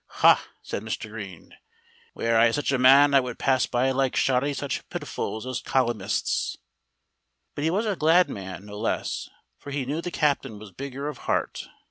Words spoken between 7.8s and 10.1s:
a glad man no less, for he knew the